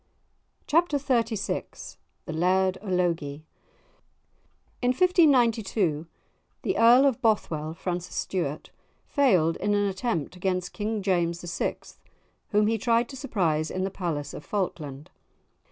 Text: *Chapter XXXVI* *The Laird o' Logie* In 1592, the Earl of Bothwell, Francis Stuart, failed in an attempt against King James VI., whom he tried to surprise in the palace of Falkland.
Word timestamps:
*Chapter 0.65 0.97
XXXVI* 0.97 1.97
*The 2.25 2.33
Laird 2.33 2.79
o' 2.81 2.87
Logie* 2.87 3.45
In 4.81 4.87
1592, 4.89 6.07
the 6.63 6.75
Earl 6.79 7.05
of 7.05 7.21
Bothwell, 7.21 7.75
Francis 7.75 8.15
Stuart, 8.15 8.71
failed 9.05 9.57
in 9.57 9.75
an 9.75 9.85
attempt 9.87 10.35
against 10.35 10.73
King 10.73 11.03
James 11.03 11.43
VI., 11.55 11.77
whom 12.49 12.65
he 12.65 12.79
tried 12.79 13.09
to 13.09 13.15
surprise 13.15 13.69
in 13.69 13.83
the 13.83 13.91
palace 13.91 14.33
of 14.33 14.43
Falkland. 14.43 15.11